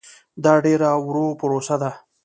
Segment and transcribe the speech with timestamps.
[0.43, 1.91] دا ډېره ورو پروسه ده.